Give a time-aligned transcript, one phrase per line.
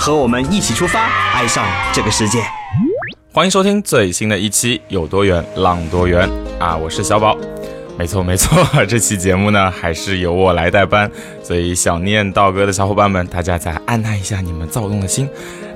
[0.00, 1.62] 和我们一起出发，爱上
[1.92, 2.38] 这个世界。
[3.34, 6.26] 欢迎收听最新的一期有多远浪多远
[6.58, 6.74] 啊！
[6.74, 7.36] 我是小宝，
[7.98, 11.10] 没错没错， 这期节目呢还是由我来代班，
[11.42, 15.28] 所以想念道哥的小伙伴们，大家再按捺一下你们躁动的心，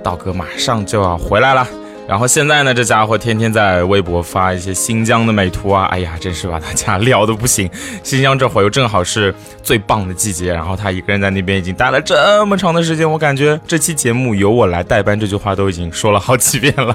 [0.03, 1.69] 道哥马上就要回来了。
[2.07, 7.69] 然后现在呢，这家伙天天在微博发一些新疆的美图啊，哎呀，真是把大家聊的不行。
[8.03, 16.95] 新疆这会儿又正好是最棒的季节，然后他一个人在那边已经待了这么长的时间，我感觉这期节目由我来代班这句话都已经说了好几遍了。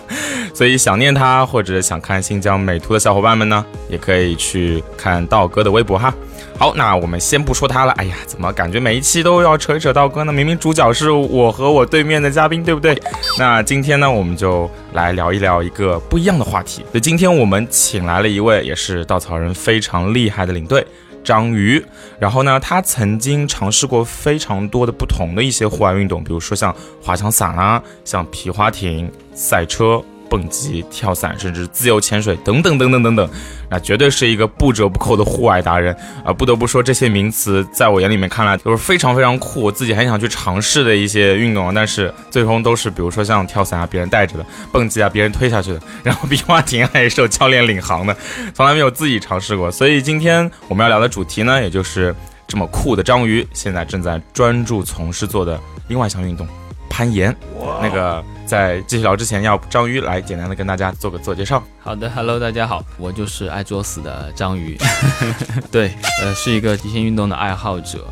[0.54, 6.14] 所以想念他或者想看新疆美图的小伙伴们呢，也可以去看道哥的微博哈。
[6.58, 7.92] 好，那我们先不说他了。
[7.94, 10.34] 哎呀，怎么感觉每一期都要扯一扯道哥呢？
[10.34, 13.00] 明明主角是我和我对面的嘉宾，对不对？
[13.38, 16.84] 那今天呢，我们就来聊一聊一个不一样的话题。
[16.94, 20.86] 就今天我们请来了一位也是稻草人非常厉害的领队
[21.24, 21.84] 章鱼。
[22.20, 30.04] 然后呢，他曾经尝试过非常多的不同的一些户外运动，比如说像滑翔伞啊，像皮划艇、赛车。
[30.30, 33.30] 蹦极、跳伞，甚至自由潜水等等等等等等，
[33.70, 36.32] 那绝对是一个不折不扣的户外达人啊！
[36.32, 48.16] 不得不说，这些名词在我眼里面看来都是非常非常酷，我自己很想去尝试的一些运动，但是最终都是比如说像跳伞啊，别人带着的；蹦极啊，别人推下去的；然后皮划艇还是有教练领航的，
[48.54, 49.72] 从来没有自己尝试过。
[49.72, 52.16] 所以今天我们要聊的主题呢，也就是
[52.48, 56.48] 这么酷的章鱼，现在正在专注从事做的另外一项运动——
[56.90, 57.36] 攀岩。
[57.82, 58.24] 那个。
[58.50, 61.62] 在继续聊之前，要章鱼来简单的跟大家做个自我介绍。
[61.80, 64.76] 好的，Hello，大家好，我就是爱作死的章鱼。
[65.70, 68.08] 对，呃，是一个极限运动的爱好者。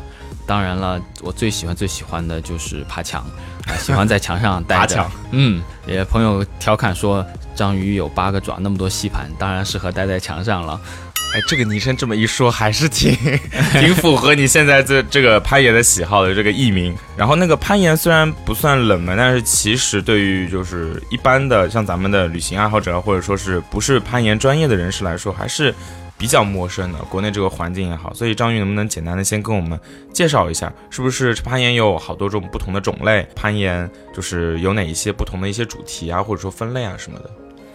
[0.46, 3.26] 当然了，我最喜欢最喜欢的就是爬墙，
[3.80, 5.04] 喜欢在墙上待着。
[5.30, 7.24] 嗯，也朋友调侃说，
[7.54, 10.80] 章鱼有八个爪，那么多吸盘，当然适合待在墙上了。
[11.34, 13.14] 哎，这个昵称这么一说，还是挺
[13.78, 16.96] 挺符合你现在这这个攀岩的喜好的这个艺名。
[17.18, 25.74] 然后那个攀岩虽然不算冷门，但是其实对于就是一般的像咱们的旅行爱好者，或者说是不是攀岩专业的人士来说，还是
[26.18, 26.98] 比较陌生的。
[27.04, 29.78] 国内这个环境也好，所以张宇能不能简单的先跟我们
[30.12, 33.26] 介绍一下，是不是攀岩有好多种不同的种类？
[33.34, 37.30] 攀岩就是有哪一些不同的一些主题啊，或者说分类啊什么的？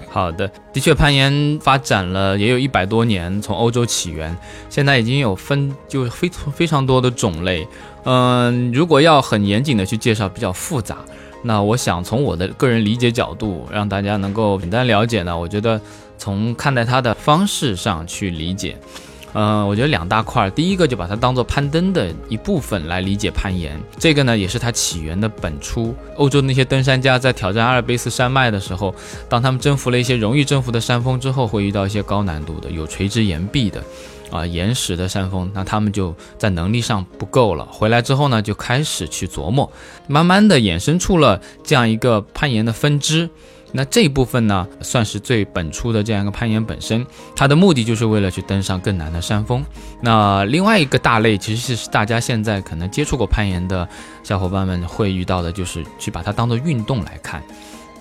[0.10, 4.38] 好的，的确，攀岩发展了也有一百多年，从欧洲起源，
[4.70, 7.68] 现在已经有分就非非常多的种类。
[8.04, 10.98] 嗯，如果要很严谨的去介绍，比较复杂。
[11.42, 15.82] 那我想从我的个人理解角度，让大家能够简单了解呢，我觉得
[16.18, 18.78] 从看待它的方式上去理解。
[19.36, 25.96] 嗯，我觉得两大块儿，第一个就把它当做攀登的一部分来理解攀岩，这个呢也是它起源的本初。
[26.18, 28.94] 欧洲那些登山家在挑战阿尔卑斯山脉的时候，
[29.28, 33.84] 当他们征服了一些容易征服的山峰之后，会遇到一些高难度的、有垂直岩壁的，
[34.30, 37.66] 啊岩石的山峰，那他们就在能力上不够了。
[37.72, 39.72] 回来之后呢，就开始去琢磨，
[40.06, 43.28] 慢慢的衍生出了这样一个攀岩的分支。
[43.76, 47.04] 那这一部分呢，算是最本初的这样一个攀岩本身，
[47.36, 49.66] 它的目的就是为了去登上更难的山峰。
[50.00, 53.90] 那另外一个大类，其实是大家现在可能接触过攀岩的
[54.24, 57.44] 小伙伴们会遇到的，就是去把它当做运动来看。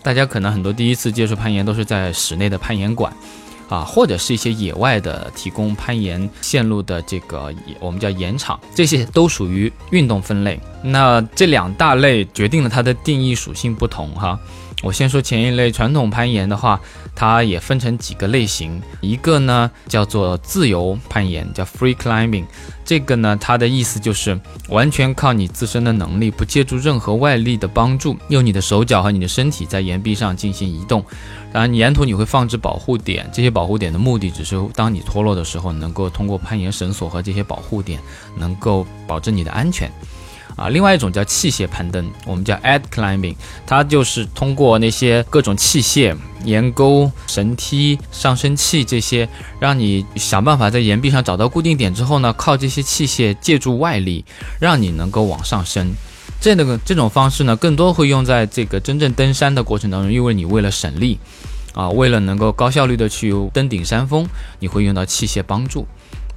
[0.02, 3.10] 大家可能很多第一次接触攀岩都是在室内的攀岩馆，
[3.70, 7.50] 啊，或者是一些野外的提供攀岩线路的这个
[7.80, 10.60] 我们叫岩场，这些都属于运动分类。
[10.82, 14.38] 那这两大类决定了它的定义属性不同，哈。
[14.82, 16.80] 我先说前一类传统攀岩的话，
[17.14, 18.82] 它也分成几个类型。
[19.00, 22.44] 一个呢叫做自由攀岩，叫 free climbing。
[22.84, 24.38] 这个呢，它的意思就是
[24.68, 31.02] 完全靠你自身的能力，不借助任何外力的帮助，用你的手脚和你的身体在岩壁上进行移动。
[31.52, 38.00] 当然，沿途你会放置保护点，这些保护点的目的只是当你脱落的时候，能够通过攀岩绳索和这些保护点，
[38.36, 39.90] 能够保证你的安全。
[40.56, 43.34] 啊，另外一种叫器械攀登，我们叫 ad climbing，
[43.66, 49.28] 它就是通过那些各种器械、岩钩、绳梯、上升器这些，
[49.58, 54.24] 让你想办法在岩壁上找到固定点之后呢，靠这些器械借助外力，
[54.60, 55.92] 让你能够往上升。
[56.40, 61.18] 这个这种方式呢，更多会用在这个真正登山的过程当中，因为你为了省力，
[61.72, 64.26] 啊，为了能够高效率的去登顶山峰，
[64.58, 65.86] 你会用到器械帮助。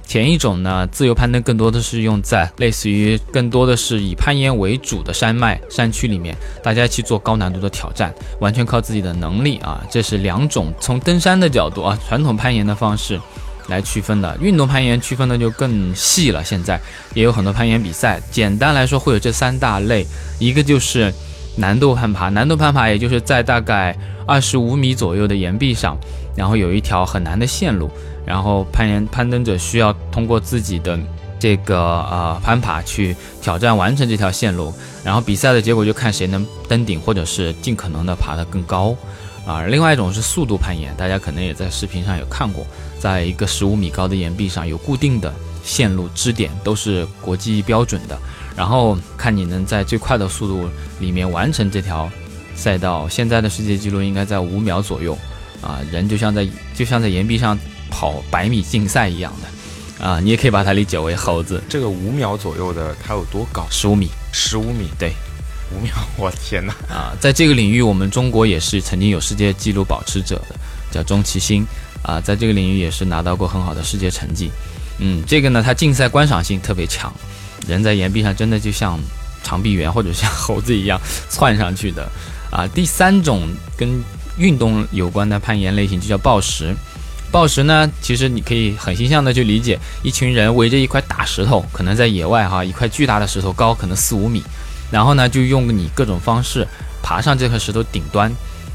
[0.06, 9.84] 前一种呢，自由攀登更多的是用在类似于更多的是以攀岩为主的山脉、山区里面，大家去做高难度的挑战，完全靠自己的能力啊。
[9.90, 13.20] 这是两种从登山的角度啊，传统攀岩的方式
[13.66, 14.38] 来区分的。
[14.40, 16.80] 运动攀岩区分的就更细了，现在
[17.12, 18.20] 也有很多攀岩比赛。
[18.30, 20.06] 简单来说，会有这三大类，
[20.38, 21.12] 一个就是
[21.56, 23.94] 难度攀爬，难度攀爬也就是在大概
[24.24, 25.98] 二十五米左右的岩壁上，
[26.36, 27.90] 然后有一条很难的线路。
[28.26, 30.98] 然后攀岩攀登者需要通过自己的
[31.38, 34.74] 这个呃攀爬去挑战完成这条线路，
[35.04, 38.96] 然后比赛的结果就看谁能登顶，或者是尽可能的爬得更高，
[39.46, 42.66] 啊，另外一种是速度攀岩，大家可能也在视频上有看过，
[42.98, 45.32] 在一个十五米高的岩壁上有固定的
[45.62, 48.18] 线路支点，都是国际标准的，
[48.56, 50.68] 然后看你能在最快的速度
[50.98, 52.10] 里面完成这条
[52.56, 55.16] 赛道，现在的世界纪录应该在五秒左右，
[55.62, 57.56] 啊，人就像在就像在岩壁上。
[57.90, 61.62] 跑百米竞赛一样的，啊，你也可以把它理解为猴子。
[61.68, 63.66] 这个五秒左右的，它有多高？
[63.70, 65.12] 十五米，十五米，对，
[65.72, 66.74] 五秒，我天哪！
[66.88, 70.56] 啊，在这个领域，我们中国也是曾经有世界纪录保持者的，
[70.90, 71.64] 叫钟其鑫，
[72.02, 74.50] 啊，在这个领域也是拿到过很好的世界成绩。
[74.98, 77.12] 嗯，这个呢，它竞赛观赏性特别强，
[77.66, 78.98] 人在岩壁上真的就像
[79.42, 82.08] 长臂猿或者像猴子一样窜上去的。
[82.50, 83.42] 啊，第三种
[83.76, 84.02] 跟
[84.38, 86.74] 运动有关的攀岩类型就叫暴石。
[87.36, 94.42] 抱石呢，其实你可以很形象的去理解，一群人围着一块大石头，可能在野外哈，一块巨大的石头高可能四五米，
[94.90, 96.66] 然后呢就用你各种方式
[97.02, 98.32] 爬上这块石头顶端。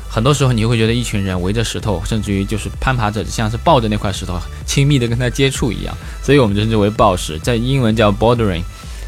[0.07, 8.61] 很多时候你会觉得一群人围着石头，甚至于就是攀爬者像是抱着那块石头，亲密的跟它接触一样，所以我们称之为抱石，在英文叫 bouldering。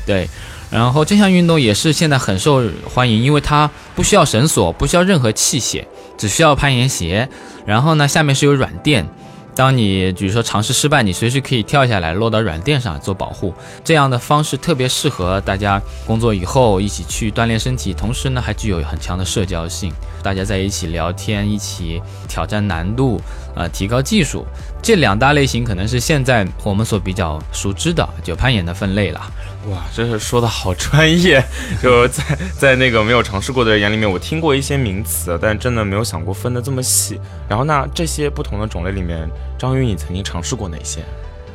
[0.04, 0.28] 对，
[0.72, 5.86] 然后这项运动也是现在很受欢迎，因为它不需要绳索，不需要任何器械，
[6.18, 7.30] 只需要攀岩鞋，
[7.68, 9.08] 然后呢下面是有软垫。
[9.56, 13.54] 当你比如说尝试失败，你随时可以跳下来落到软垫上做保护，
[13.84, 23.22] 这样的方式特别适合大家工作以后一起去锻炼身体，同时呢还具有很强的社交性，大家在一起聊天，一起挑战难度，
[23.56, 24.46] 呃，提高技术，
[24.82, 29.22] 这两大类型可能是现在我们所比较熟知的就攀岩的分类了。
[29.70, 31.44] 哇，真是说的好专业，
[31.82, 32.24] 就在
[32.58, 37.20] 在那个没有尝试过的人眼里面，我听过一些名词，但真的没有想过分的这么细。
[37.48, 41.02] 然后那这些不同的种类里面，张宇，你曾经尝试过哪些？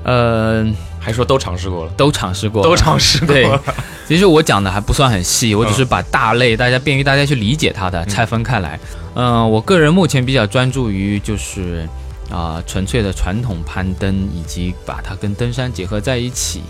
[0.05, 0.67] 呃，
[0.99, 3.35] 还说都尝试过了，都尝试过，都尝试过。
[3.35, 3.51] 对，
[4.07, 8.79] 其实我讲的还不算很细，我只是把大类大家便于大家去理解它的拆分开来。
[9.15, 11.89] 嗯，我个人目前比较专注于就是
[12.31, 16.63] 啊纯粹的传统攀登，以及把它跟登山结合在一起。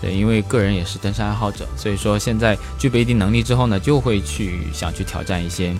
[0.00, 5.74] 对，因为个人也是登山爱好者，所以说现在具备一定能力之后呢，就会去想去挑战一些，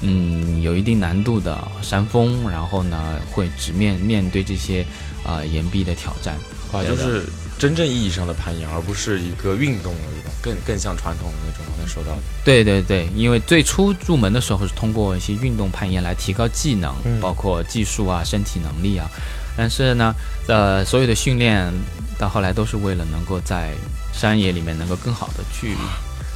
[0.00, 2.98] 嗯，有一定难度的山峰，然后呢，
[3.30, 4.86] 会直面面对这些
[5.24, 6.34] 啊岩壁的挑战，
[6.72, 7.24] 啊，就是
[7.58, 11.64] 真正意义上的攀岩，而不是一个运动的一种，更更像传统的那种。
[11.66, 19.08] 刚才说到的，对对对，因为最初入门的时候是通过一些运动攀岩来提高技能，包括技术啊、身体能力啊，
[19.56, 20.14] 但是呢，
[20.46, 21.72] 呃，所有的训练。
[22.18, 23.72] 到后来都是为了能够在
[24.12, 25.76] 山野里面能够更好的去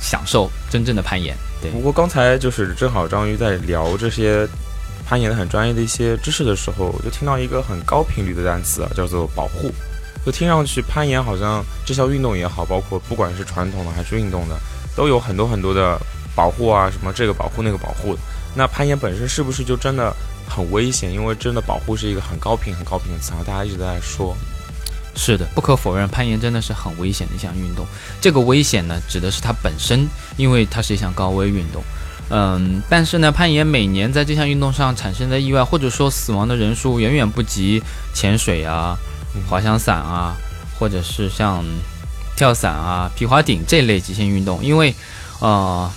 [0.00, 1.36] 享受真正的攀岩。
[1.60, 1.72] 对。
[1.72, 4.46] 不过刚才就是正好章鱼在聊这些
[5.12, 9.70] 攀岩的很专业的一些知识的时候，我就听到一个很高频率的单词啊，叫做保护。
[10.24, 14.58] 就听上去攀岩好像这项运动也好，包括不管是传统的还是运动的，
[14.96, 16.00] 都有很多很多的
[16.34, 18.20] 保护啊，什么这个保护那个保护的。
[18.54, 20.16] 那攀岩本身是不是就真的
[20.48, 21.12] 很危险？
[21.12, 24.34] 因为真的保护是一个很高频很高频的词啊，大家一直在说。
[25.14, 27.84] 是的，不可否认，攀岩真的是很危险的一项运动。
[28.18, 31.84] 这个危险呢，指的是它本身，因为它是一项高危运动。
[32.32, 37.82] 嗯，但是呢，攀岩每年在这项运动上产生的意外或者说死亡的人数，远远不及
[38.14, 38.98] 潜水啊、
[39.48, 40.34] 滑翔伞啊，
[40.78, 41.62] 或者是像
[42.34, 44.94] 跳伞啊、皮划艇这类极限运动，因为，
[45.40, 45.88] 呃。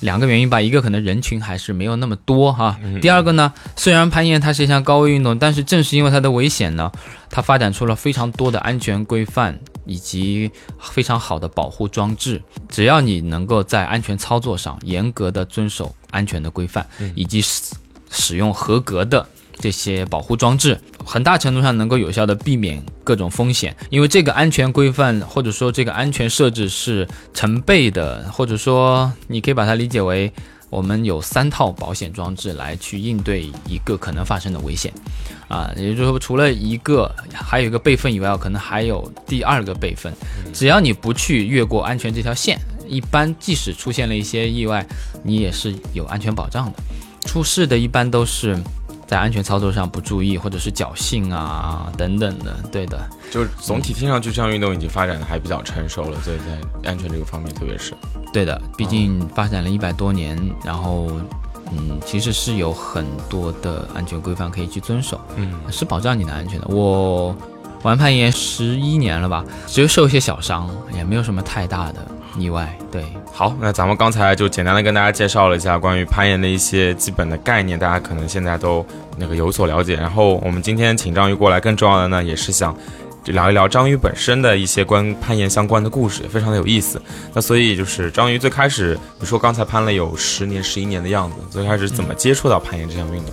[0.00, 2.78] 两个原因吧，一个可能人群还是没有那么多哈。
[3.02, 6.90] 第二个呢，虽然攀岩它是一项高危运动，但是正是因为它的危险呢，
[7.28, 12.42] 它发展出了非常多的安全规范以及非常好的保护装置。
[12.68, 17.74] 只要你能够在安全操作上严格的遵守安全的规范，以及使
[18.10, 19.26] 使用合格的。
[19.62, 30.32] 这些保护装置很大程度上能够有效的避免各种风险，因为这个安全规范或者说这个安全设置是成倍的，或者说你可以把它理解为
[30.70, 34.92] 我们有三套保险装置来去应对一个可能发生的危险，
[35.48, 40.12] 啊，也就是说除了一个还有一个备份以外，可能还有第二个备份，
[40.54, 42.58] 只要你不去越过安全这条线，
[42.88, 44.86] 一般即使出现了一些意外，
[45.22, 46.78] 你也是有安全保障的。
[47.26, 48.56] 出事的一般都是。
[49.10, 52.54] 在安全操作上不注意，或者是侥幸啊等等的。
[52.70, 52.96] 对的，
[53.28, 57.92] 就是总体听上去这项运动已经发展的还比较成熟了，所以在安全这个方面，特别是
[58.32, 61.10] 对的，毕竟发展了一百多年，然后
[61.72, 66.68] 嗯，其实是有很多的安全规范可以去遵守，嗯，是保障你的安全的。
[66.68, 67.34] 我
[67.82, 72.06] 玩攀岩十一年了吧，只有受一些小伤，也没有什么太大的
[72.36, 72.76] 意外。
[72.90, 78.84] 对，好，那咱们刚才就简单的跟大家介绍了一下关于攀岩的一些基本的概念，大家可能现在都
[79.16, 79.94] 那个有所了解。
[79.94, 82.76] 然后我们今天请章鱼过来，更重要的呢，也是想
[83.26, 87.00] 聊一聊章鱼本身的一些关攀岩相关的故事，也非常的有意思。
[87.34, 93.32] 那所以就是章鱼最开始，你说刚才攀了有十年、十一年的样子，最开始怎么接触到攀岩这项运动？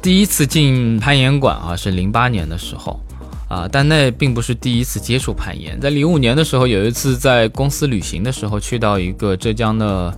[0.00, 2.98] 第一次进攀岩馆啊，是零八年的时候。
[3.52, 5.78] 啊，但那并不是第一次接触攀岩。
[5.78, 10.16] 在零五年的时候，有一次在公司旅行的时候，去到一个浙江的，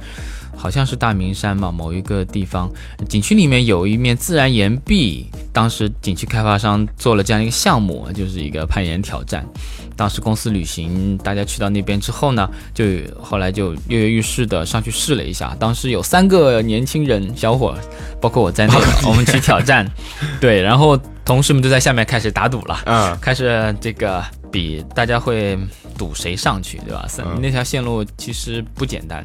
[0.57, 2.71] 好像是大明山吧，某一个地方
[3.09, 5.27] 景区里面有一面自然岩壁。
[5.53, 9.45] 当时景区开发商做了这样一个项目，就是一个攀岩挑战。
[9.97, 12.85] 当时公司旅行，大家去到那边之后呢，就
[13.21, 15.57] 后来就跃跃欲试的上去试了一下。
[15.59, 17.77] 当时有三个年轻人小伙，
[18.21, 18.75] 包括我在内，
[19.07, 19.91] 我们去挑战。
[20.41, 20.99] 对，然后。
[21.25, 24.23] 同事们就在下面开始打赌了，嗯，开始这个
[24.53, 25.59] 比大家会
[25.97, 27.07] 赌谁上去，对吧？
[27.09, 29.25] 三那条线路其实不简单。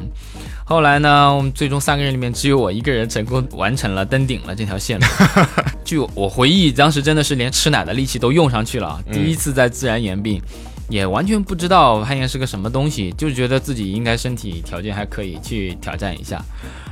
[0.63, 5.05] 后来呢，我们最终三个人里面只有我一个人成功完成了登顶了这条线路。
[5.83, 8.97] 据我回忆，当时真的是连吃奶的力气都用上去了。
[9.11, 10.41] 第一次在自然岩壁，
[10.89, 16.43] 也完全不知道攀岩是个什么东西，就觉得自己应该身体条件还可以去挑战一下。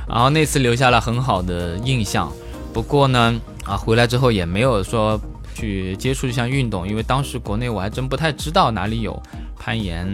[0.08, 2.32] 然后那次留下了很好的印象。
[2.72, 3.38] 不过呢。
[3.68, 5.20] 啊，回来之后也没有说
[5.54, 9.22] 去接触这项运动，因为当时国内我还真不太知道哪里有
[9.58, 10.08] 攀岩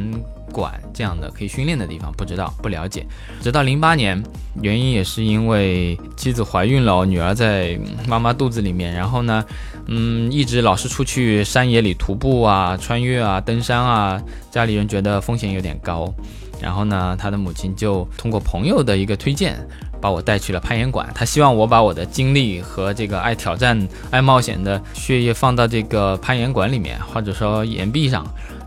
[0.55, 3.05] 馆这样的可以训练的地方，不知道不了解。
[3.43, 4.23] 直到零八年，
[4.63, 9.45] 原因也是因为妻子怀孕了，女儿在妈妈肚子里面，然后呢，
[9.89, 16.15] 嗯，一直老是出去山野里徒步啊、穿越啊、登山啊，家里人觉得风险有点高，
[16.63, 19.59] 然后呢，他的母亲就通过朋友的一个推荐。
[20.05, 28.23] 把我带去了攀岩馆，他希望我把我的精力和这个爱挑战、爱冒险的血液放到这个攀岩馆里面，或者说岩壁上，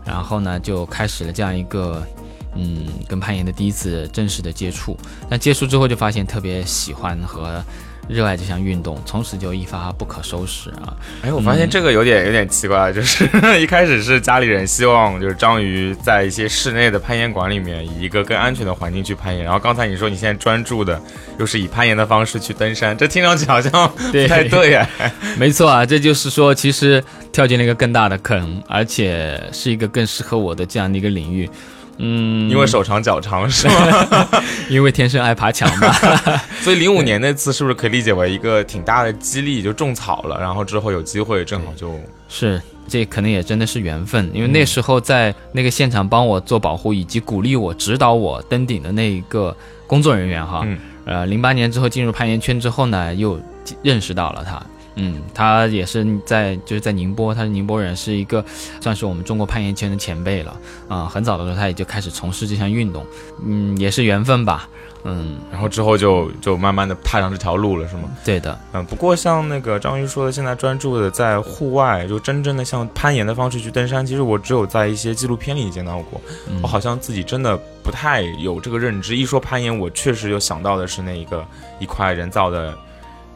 [0.08, 2.04] 然后呢，就开始了这样一个，
[2.56, 4.96] 嗯，跟攀岩的第一次正式的接触。
[5.28, 7.62] 那接触之后就发现特别喜欢和。
[8.08, 10.96] 热爱这项运动，从此就一发不可收拾啊！
[11.22, 13.28] 哎，我发现这个有点有点奇怪，就是
[13.60, 19.44] 一开始是家里人希望就是章鱼在一些室内的攀岩馆里面，以一个更安全的环境去攀岩。
[19.44, 21.00] 然后刚才你说你现在专注的
[21.38, 24.88] 又是以攀岩的方式去登山，这听上去好像不太对呀。
[25.38, 31.48] 没错啊，这就是说其实跳进了一个更大的坑，而且是一个更适合我的这样的一个领域。
[31.98, 34.28] 嗯，因为手长脚长是吗？
[34.70, 35.92] 因为天生爱爬墙吧。
[36.62, 49.54] 所以零五年那次是不是可以理解为一个挺大的激励，就种草了，然后之后有机会正好就是这可能也真的是缘分，因为那时候在那个现场帮我做保护以及鼓励我、指导我登顶的那一个
[49.86, 50.66] 工作人员哈，
[51.04, 53.40] 呃，零八年之后进入攀岩圈之后呢，又
[53.82, 54.62] 认识到了他。
[55.00, 58.44] 嗯，他也是在就是在宁波，他是宁波人，是一个
[58.80, 61.04] 算是我们中国攀岩圈的前辈了啊。
[61.06, 63.06] 很早的时候他也就开始从事这项运动，
[63.44, 64.68] 嗯，也是缘分吧。
[65.04, 68.10] 嗯，然后之后就就慢慢的踏上这条路了，是吗？
[68.24, 68.58] 对的。
[68.72, 76.20] 嗯，不过像那个章鱼说的，现在专注的在户外，就真正的像攀岩的方式去登山，其实我只有在一些纪录片里见到过。
[76.60, 79.16] 我好像自己真的不太有这个认知。
[79.16, 81.46] 一说攀岩，我确实有想到的是那一个
[81.78, 82.76] 一块人造的。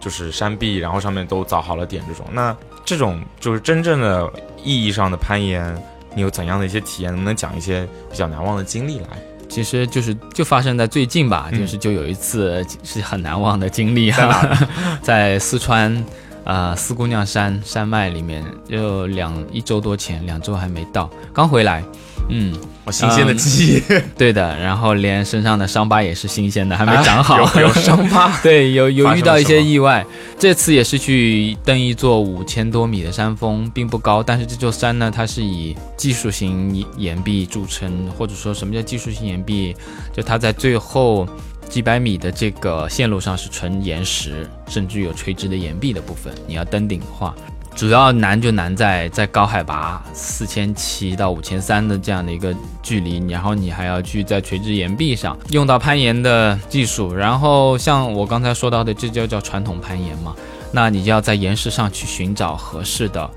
[0.03, 2.27] 就是山壁，然后上面都凿好了点这种。
[2.33, 2.55] 那
[2.85, 4.31] 这种就是真正的
[4.63, 5.75] 意义上的攀岩，
[6.15, 7.13] 你有怎样的一些体验？
[7.13, 9.07] 能不能讲一些比较难忘的经历来？
[9.49, 14.59] 其实就是就发生在最近吧，就是就有一次是很难忘的经历哈，
[15.03, 16.05] 在四川
[16.45, 21.83] 啊四姑娘山山脉里面，就两一周多前，两周还没到，刚回来。
[22.29, 22.57] 嗯，
[22.91, 23.83] 新鲜的记忆，
[24.17, 30.07] 对的，然后连身上的伤疤也是新鲜的，还没长好，有有伤疤， 对，有有遇到一些意外。
[30.39, 39.75] 这次也是去登一座五千多米的山峰，并不高，但是这座山呢，它是以技术型岩壁著称，或者说什么叫技术型岩壁？
[40.13, 41.27] 就它在最后
[41.73, 46.31] 几百米的这个线路上是纯岩石，甚至有垂直的岩壁的部分。
[46.47, 47.35] 你要登顶的话。
[47.75, 60.37] 主要难就难在在高海拔四千七到五千三的这样的一个距离，然后你还要去在垂直岩壁上用到攀岩的技术，然后像我刚才说到的，这就叫传统攀岩嘛。
[60.71, 63.31] 那你就要在岩石上去寻找合适的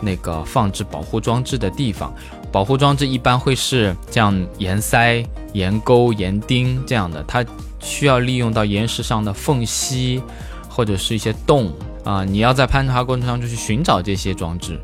[0.00, 2.10] 那个放置保护装置的地方，
[2.50, 5.22] 保护装置一般会是这样岩塞、
[5.52, 7.44] 岩沟、岩钉这样的，它
[7.82, 10.22] 需要利用到岩石上的缝隙
[10.70, 11.70] 或者是一些洞。
[12.04, 14.76] 啊、你要在攀爬过程当中去寻找这些装置，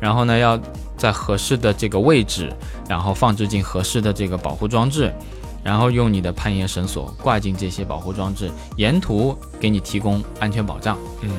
[0.00, 0.58] 然后呢，要
[0.96, 2.52] 在合适的这个位置，
[2.88, 5.14] 然后放置进合适的这个保护装置，
[5.62, 10.98] 然后用你的攀岩绳索挂进这些保护装置，沿途给你提供安全保障。
[11.20, 11.30] 嗯，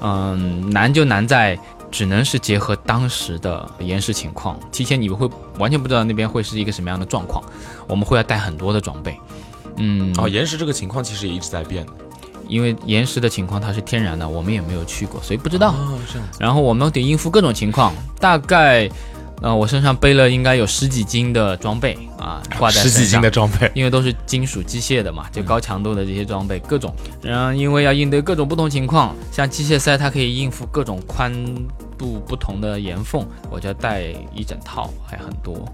[0.00, 1.56] 嗯，难就难在
[1.92, 7.40] 只能是结合当时的岩石情况，提前你们会完全不知道那边会是一个什么样的状况，
[7.86, 9.16] 我们会要带很多的装备。
[9.80, 11.92] 嗯，哦，岩石这个情况其实也一直在变的。
[12.48, 15.70] 因为岩石的情况它是天然的，我们也没有去过，所以不知道。
[15.70, 16.38] 哦，这样子。
[16.40, 18.90] 然后我们得应付各种情况，大概，
[19.40, 23.70] 呃，我身上背了应该有十几斤的装备啊，挂在十几斤的装备。
[23.72, 31.32] 因为都是金属机械的嘛，就高强度的这些装备各种，然后因为要应对各种不同情况，像机械塞它可以应付各种宽
[31.96, 35.72] 度不同的岩缝，我就要带一整套，还很多，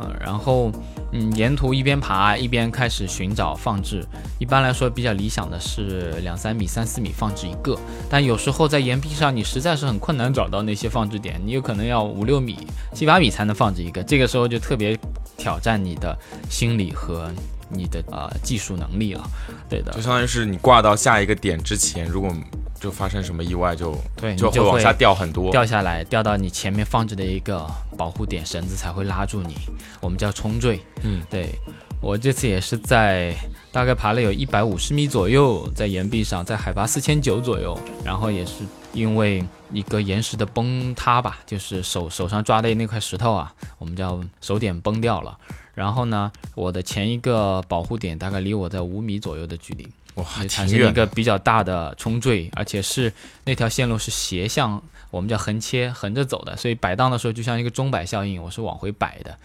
[0.00, 0.70] 嗯，然后
[1.12, 4.04] 嗯，沿途一边爬一边开始寻找放置，
[4.38, 7.78] 一般来说比较理想的是两三米、三四米放置一个，
[8.08, 12.58] 但有时候在岩壁上你实在是很困难找到那些放置点，你有可能要五六米、
[12.92, 14.98] 七八米才能放置一个，这个时候就特别
[15.36, 16.16] 挑战你的
[16.48, 17.30] 心理和
[17.68, 19.22] 你的呃技术能力了。
[19.68, 22.32] 对的就，相当于是你挂到下一个点之前，如果
[22.80, 25.50] 就发生什么意外就，对，你就会就会往下掉很多。
[25.50, 27.66] 掉下来，掉到你前面放置的一个
[27.96, 29.54] 保护点，绳子才会拉住你，
[30.00, 30.80] 我们叫冲坠。
[31.02, 31.50] 嗯，对
[32.00, 33.34] 我这次也是在
[33.72, 45.36] 大概爬了有一百五十米左右，在岩壁上，在海拔四千九左右，然后也是因为一个岩石的崩塌吧，就是手手上抓的那块石头啊，我们叫手点崩掉了。
[45.74, 49.88] 然后呢，我的前一个保护点大概离我在五米左右的距离，
[50.48, 53.12] 产生一个比较大的冲坠，而且是
[53.44, 59.36] 那条线路是斜向，我们叫横切，横着走的，所以摆荡的时候就像一个钟摆效应，我是往回摆的，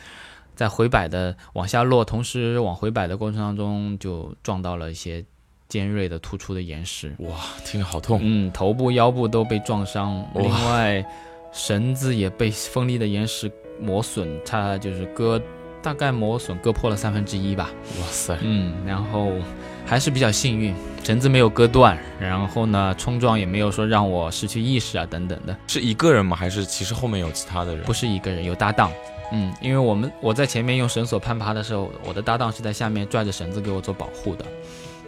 [0.56, 5.24] 在回摆的往下落，同时往回摆的过程当中就撞到了一些
[5.68, 8.20] 尖锐的突出的岩石，哇，听着好痛。
[8.22, 11.04] 嗯，头部、腰部都被撞伤，另外
[11.52, 15.42] 绳子也被锋利的岩石磨损，它就是割，
[15.82, 17.72] 大概磨损割破了三分之一吧。
[18.00, 19.32] 哇塞，嗯，然后
[19.86, 20.74] 还是比较幸运，
[21.04, 26.36] 绳子没有割断，然后呢，冲撞也没有说让我失去意识啊等等的，是一个人吗？
[26.36, 27.84] 还是其实后面有其他的人？
[27.86, 28.92] 不是一个人，有搭档。
[29.32, 34.46] 嗯，因为我们我在前面用绳索攀爬的时候，我的搭档是在下面拽着绳子给我做保护的。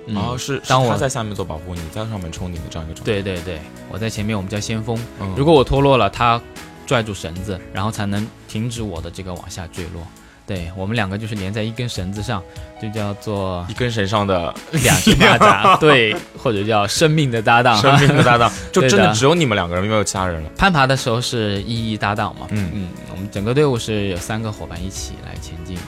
[0.07, 3.11] 嗯、哦，是是当我他在下面做保护，你在上面冲顶的这样一个状态。
[3.11, 3.59] 对对对，
[3.89, 4.99] 我在前面，我们叫先锋。
[5.19, 6.41] 嗯，如果我脱落了，他
[6.85, 10.05] 拽住绳子，然后才能停止我的这个往下坠落。
[10.47, 12.41] 对我们两个就是连在一根绳子上，
[12.81, 17.75] 就叫做一根绳上的两只蚂蚱， 对，或者叫生命的搭档。
[17.81, 20.49] 生命的搭档， 就真的只有你们两个人，没有其他人了。
[20.55, 25.81] 攀爬的时候是一一搭档嘛，嗯嗯，我们整个队伍是有三个伙伴一起来前进的。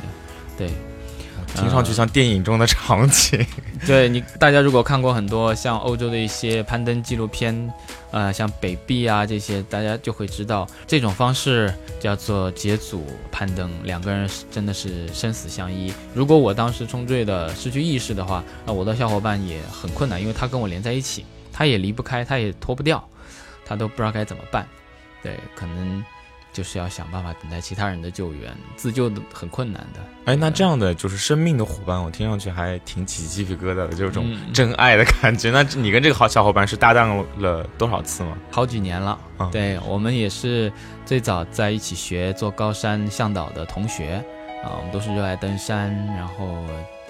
[0.57, 0.69] 对，
[1.53, 3.45] 听上去像电影中的场景。
[3.85, 7.71] 对你大家如果看过很多像欧洲的一些攀登纪录片，
[8.11, 15.93] 呃，像北壁啊这些，大家就会知道这种方式叫做结组攀登，两个人真的是生死相依。
[16.13, 23.03] 如果我当时冲坠的失去意识的话，那我的小伙伴也很困难，因为他跟我连在一起，他也离不开，他也脱不掉，
[23.65, 24.65] 他都不知道该怎么办。
[25.21, 26.03] 对，可能
[26.57, 29.99] 就是要想办法等待其他人的救援，自救的很困难的。
[30.25, 35.51] 哎，那这样的就是生命的伙伴，我听上去还挺起鸡皮疙瘩的，就有种嗯真爱的感觉。
[35.51, 38.35] 那你跟这个好小伙伴是搭档了多少次吗？
[38.49, 39.11] 好几年了。
[39.37, 40.73] 啊对我们也是
[41.05, 44.15] 最早在一起学做高山向导的同学
[44.63, 46.65] 啊，我们都是热爱登山，然后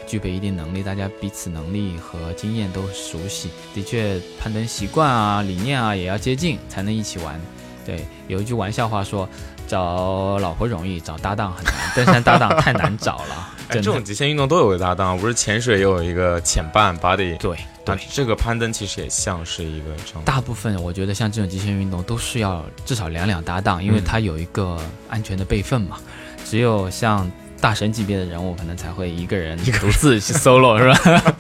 [0.06, 3.50] 具备一定能力，大家彼此能力和经验都熟悉。
[3.74, 7.40] 的确，攀登习惯啊、理念啊也要接近，才能一起玩。
[7.88, 9.28] 对，有一句玩笑话说，
[9.66, 14.04] 找老婆容易，找搭档很难， 登山搭档太难找了，哎，这种。
[14.04, 17.38] 极限运动都有个搭档，不是潜水也有一个潜伴 buddy。
[17.38, 20.24] 对那对，这个攀登其实也像是一个这样。
[20.26, 24.78] 大部分我觉得像这种极限运动都是要至少两两搭档，因为嗯它有一个
[25.10, 25.98] 安全的备份嘛。
[26.44, 27.30] 只有像
[27.62, 31.34] 大神级别的人物，可能才会一个人独自去 solo 是吧？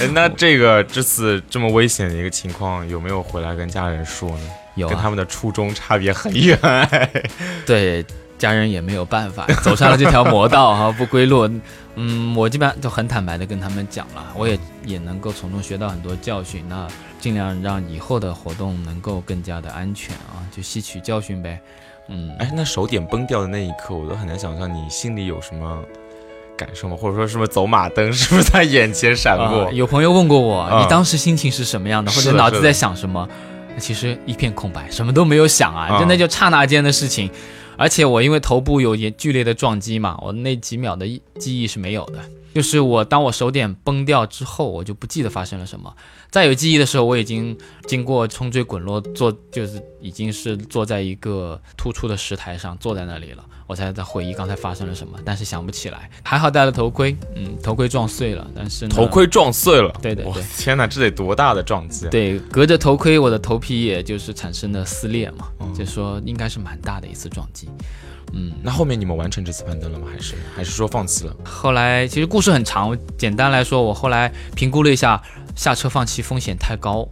[0.00, 4.44] 哎，那这个这次这么危险的一个情况，有没有回来跟家人说呢？
[4.78, 6.58] 有啊，跟他们的初衷差别很远。
[6.62, 7.10] 哎
[7.66, 8.04] 对
[8.38, 11.48] 家人也没有办法，走上了这条魔道哈， 不归路。
[11.96, 16.86] 嗯，我基本上就很坦白的跟他们讲了，我也也能够从中学到很多教训，那
[17.18, 21.60] 尽量让以后的活动能够更加的安全啊，就吸取教训呗。
[22.06, 25.82] 嗯，哎，那手点崩掉的那一刻，我都很难想象你心里有什么
[26.56, 26.96] 感受吗？
[26.96, 29.64] 或者说是不是走马灯，是不是在眼前闪过？
[29.64, 33.28] 啊有朋友问过我，啊你当时心情是什么样的，或者脑子在想什么？
[33.78, 37.30] 其实一片空白，什么都没有想啊，啊真的就刹那间的事情。
[37.76, 41.06] 而且我因为头部有也剧烈的撞击嘛，我那几秒的
[41.38, 42.18] 记忆是没有的。
[42.54, 45.94] 就是我当我手点崩掉之后，我就不记得发生了什么。
[46.30, 47.56] 再有记忆的时候，我已经
[47.86, 53.44] 经过冲坠滚落，坐就是已经是坐在一个突出的石台上，坐在那里了。
[53.66, 56.10] 我才在回忆刚才发生了什么，但是想不起来。
[56.22, 59.94] 还好戴了头盔，嗯，头盔撞碎了，但是头盔撞碎了。
[60.00, 62.06] 对对对，天哪，这得多大的撞击？
[62.06, 67.68] 啊对，隔着头盔，我的头皮也就是产生了撕裂嘛，就说应该是蛮大的一次撞击。
[68.34, 70.06] 嗯，那后面你们完成这次攀登了吗？
[70.12, 71.34] 还是还是说放弃了？
[71.44, 75.22] 后来其实故事很长，简单来说，我后来评估了一下，
[75.56, 77.08] 下车放弃风险太高，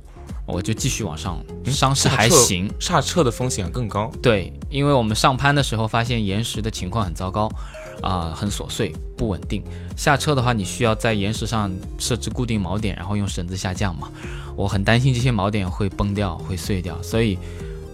[0.46, 2.70] 我就继续往上，伤势还行。
[2.78, 4.12] 下撤的风险更高。
[4.20, 7.50] 对，因为我们上攀的时候发现岩石的情况很糟糕，
[8.02, 9.64] 啊，很琐碎不稳定。
[9.96, 14.10] 下车的话，你需要在岩石上设置固定锚点，然后用绳子下降嘛。
[14.54, 17.38] 我很担心这些锚点会崩掉、会碎掉，所以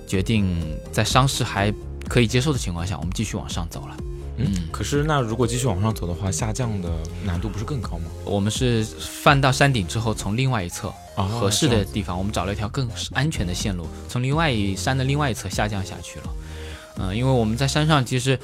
[0.09, 1.73] 决定在伤势还。
[2.09, 3.97] 可以接受的情况下，我们继续往上走了。
[4.39, 6.89] 嗯，可是那如果继续往上走的话，下降的
[7.25, 8.07] 难度不是更高吗？
[8.25, 16.27] 我们是翻到山顶之后，从另外一侧合适的地方，我们找了一条更安全的线路，从另外一山的另外一侧下降下去了。
[16.99, 18.39] 嗯，因为我们在山上其实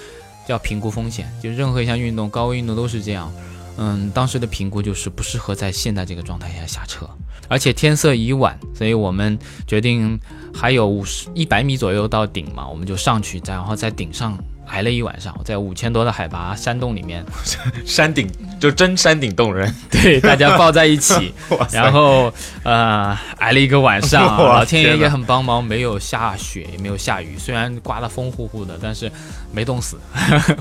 [0.47, 3.33] 要评估风险，就任何一项运动，高危运动都是这样。
[3.79, 7.09] 嗯，当时的评估就是不适合在现在这个状态下下车，
[7.49, 10.19] 而且天色已晚，所以我们决定
[10.59, 14.37] 还有五十一百米左右到顶嘛，我们就上去，然后在顶上。
[14.71, 17.25] 挨了一晚上，在五千多的海拔山洞里面，
[17.87, 21.33] 山顶就真山顶洞人， 对，大家抱在一起，
[21.73, 22.31] 然后
[22.65, 29.11] 呃挨了一个晚上，老天爷也很帮忙，没有下雪，也没有下雨，虽然刮得风呼呼的，但是
[29.55, 29.97] 没冻死，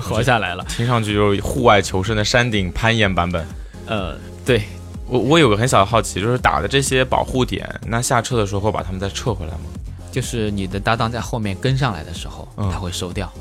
[0.00, 0.64] 活下来了。
[0.70, 3.46] 听上去就是户外求生的山顶攀岩版本。
[3.86, 4.62] 呃，对
[5.06, 9.64] 我我有个很小的好奇，就是打的这些保护点，那下车的时候会把他们再撤回来吗？
[10.10, 13.32] 就是你的搭档在后面跟上来的时候，他会收掉。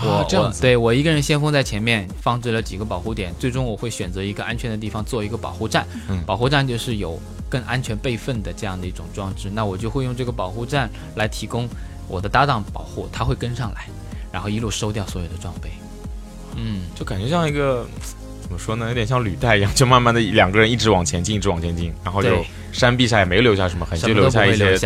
[0.00, 5.84] 我这样子，对我一个人先锋在前面放置了几个保护点，最终我会选择一个安全的地方做一个保护站。
[6.08, 11.68] 嗯，保护站就是有更安全备份的这样的一种装置，那我就会用这个保护站来提供
[12.06, 13.88] 我的搭档保护，他会跟上来，
[14.30, 15.68] 然后一路收掉所有的装备。
[16.54, 17.84] 嗯，就感觉像一个
[18.40, 24.78] 怎么说呢，有点像履带一样，就慢慢的两个人一直往前进，一直往前进，然后就山壁上也没留下什么痕迹，就留下一些。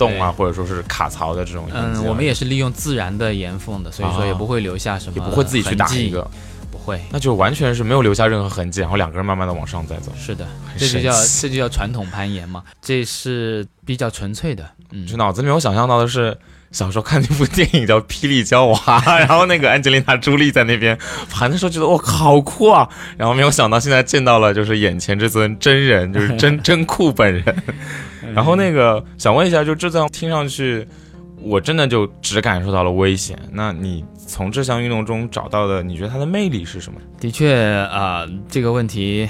[0.00, 6.26] 洞啊，或者说是卡槽的这种，嗯，我们也是利用自然的岩缝的，所以说也不会留下什么，也不会自己去打一个，
[6.72, 10.10] 不会，那就完全是没有留下任何痕迹，然后两个人慢慢的往上再走。
[10.18, 10.46] 是的，
[10.78, 14.64] 这就叫这就叫传统攀岩嘛，这是比较纯粹的。
[14.92, 16.36] 嗯，就脑子里面我想象到的是
[16.72, 18.76] 小时候看那部电影叫《霹雳娇娃》，
[19.20, 20.98] 然后那个安吉丽娜·朱莉在那边
[21.30, 27.44] 盘的时候觉得哇好酷啊，然后没有想到现在见到了就是眼前这尊真人，就是真 真酷本人。
[28.34, 30.86] 然后那个想问一下，就这样听上去，
[31.42, 33.38] 我真的就只感受到了危险。
[33.52, 37.00] 那你从这项运动中找到的，你觉得它的魅力是什么？
[37.18, 37.54] 的确
[37.90, 39.28] 啊，这个问题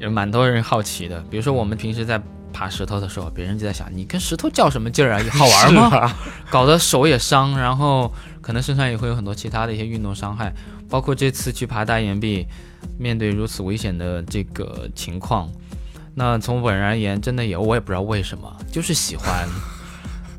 [0.00, 1.20] 也蛮多人好奇的。
[1.30, 2.20] 比如说我们平时在
[2.52, 5.22] 爬石头的时候，别人就在想，你跟石头较什么劲儿啊？
[5.30, 6.12] 好玩吗？
[6.50, 10.52] 搞得手也伤，然后可能身上也会有很多其他的一些运动伤害。
[10.88, 12.46] 包括这次去爬大岩壁，
[12.96, 15.50] 面对如此危险的这个情况。
[16.18, 19.46] 那从本人而言，真的也我也不知道为什么，就是喜欢。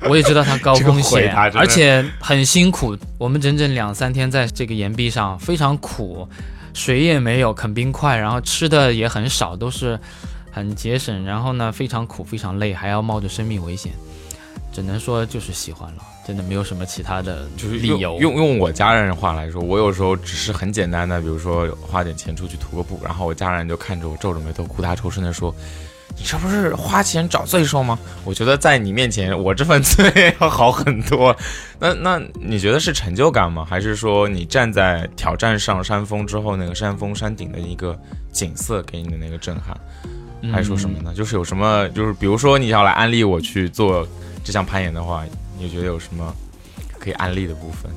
[0.09, 2.97] 我也知道它高风险，而且很辛苦。
[3.19, 6.27] 我们整整两三天在这个岩壁上，非常苦，
[6.73, 9.99] 水也没有，啃冰块，然后吃的也很少，都是
[10.51, 11.23] 很节省。
[11.23, 13.91] 然后呢，非常苦，非常累，还要冒着生命危险，
[14.73, 16.03] 只能说就是喜欢了。
[16.27, 18.19] 真的没有什么其他的，就是理由。
[18.19, 25.55] 用用我家人的话来说，我有时候只是很简单的，比如说花点钱出去徒个步，然后我家人就看着我皱着眉头，苦大仇深的说
[26.19, 31.33] ：“你这不是花钱找罪受吗？”我觉得在你面前，我这份罪 要好很多。
[31.79, 33.65] 那那你觉得是成就感吗？
[33.65, 37.97] 还是说你站在挑战上山峰之后，那个山峰山顶的一个
[38.33, 39.79] 景色给你的那个震撼？
[40.51, 41.13] 还是说什么呢？
[41.13, 41.87] 就是有什么？
[41.95, 44.05] 就是比如说你要来安利我去做
[44.43, 45.23] 这项攀岩的话。
[45.59, 46.35] 你觉得有什么
[46.99, 47.91] 可以安利的部分？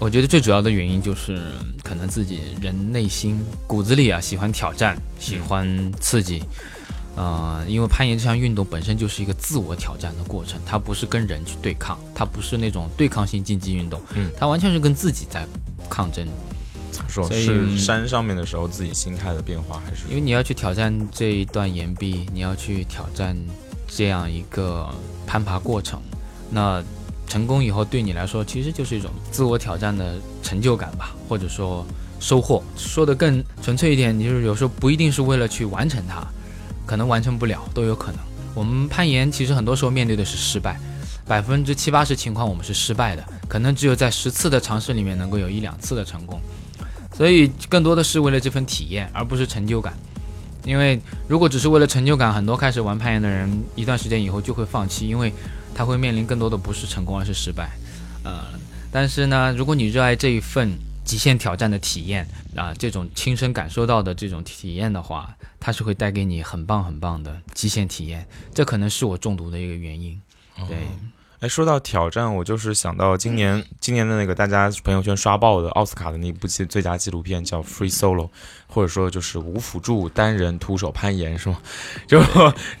[0.00, 1.40] 我觉得最主要的原因就是，
[1.82, 6.42] 可能自己人内心骨子里啊喜欢挑战，喜欢刺激，
[7.14, 15.46] 呃，因为攀岩这项运动本身就是一个自我挑战的过程，它不是跟人去对抗，它不是那种对抗性竞技运动，嗯，它完全是跟自己在
[15.88, 16.26] 抗争。
[17.08, 23.36] 说是山上面的时候自己心态的变化，还是因为你要去挑战这一段岩壁，你要去挑战
[23.88, 24.88] 这样一个
[25.26, 26.00] 攀爬过程。
[26.50, 26.82] 那
[27.26, 31.84] 成功以后对你来说，其实就是一种自我挑战的成就感吧，或者说
[32.20, 32.62] 收获。
[32.76, 36.22] 说的更纯粹一点，你就是有时候不一定是为了去完成它，
[36.86, 38.20] 可能完成不了都有可能。
[38.54, 40.78] 我们攀岩其实很多时候面对的是失败，
[41.26, 46.40] 百分之七八十情况我们是失败的，可能只有在十次的尝试里面能够有一两次的成功。
[47.16, 49.94] 所以更多的是为了这份体验，而不是成就感。
[50.64, 55.32] 因为如果只是为了成就感，很多开始玩攀岩的人一段时间以后就会放弃，因为
[55.74, 57.70] 他会面临更多的不是成功而是失败。
[58.22, 58.44] 呃，
[58.92, 68.26] 但是呢，如果你热爱这一份极限挑战的体验啊，这种亲身感受到的这种体验的话，它是会带给你很棒很棒的极限体验。
[68.54, 70.20] 这可能是我中毒的一个原因。
[70.68, 70.78] 对。
[71.40, 78.28] 哎，说到挑战，我就是想到今年今年的那个大家朋友圈刷爆的奥斯卡的那部纪最佳纪录片叫《Free Solo》，
[78.74, 81.56] 或者说就是无辅助单人徒手攀岩，是吗？
[82.08, 82.20] 就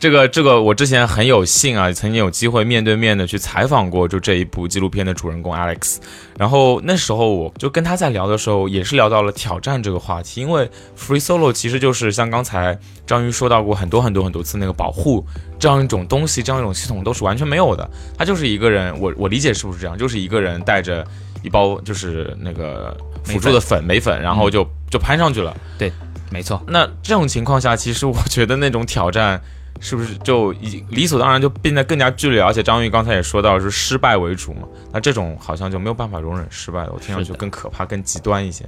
[0.00, 5.98] 这个这个，我之前很有幸啊，曾经有机会面对面的去采访过就这一部纪录片的主人公 Alex。
[6.36, 12.76] 然后那时候我就跟他在聊的时候，也是聊到了挑战这个话题，因为 Free Solo 其实就是像刚才
[13.06, 15.24] 章鱼说到过很多很多很多次那个保护
[15.60, 19.96] 这样一种东西，这样一种系统都是完全没有的，他就是一个人，我我理解是不是这样？
[19.96, 21.06] 就是一个人带着
[21.44, 25.52] 一包就是那个辅助的粉眉粉，然后就就攀上去了。
[25.76, 25.92] 对，
[26.30, 26.62] 没错。
[26.68, 29.42] 那这种情况下，其实我觉得那种挑战
[29.80, 32.40] 是不是就已理所当然就变得更加剧烈？
[32.40, 38.64] 而且张玉刚才也说到是失败为主嘛，那这种好像就没有办法容忍失败了，我听上去更可怕、更极端一些。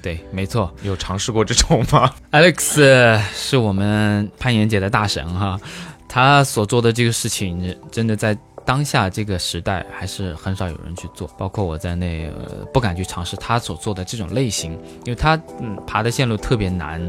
[0.00, 0.74] 对，没错。
[0.82, 5.60] 有尝试过这种吗？Alex 是我们攀岩界的大神哈，
[6.08, 8.34] 他所做的这个事情真的在。
[8.66, 14.72] 当下这个时代还是很少有人去做，包括我在内，呃，不敢去尝试他所做的这种类型，
[15.04, 17.00] 因为他嗯爬的线路特别难，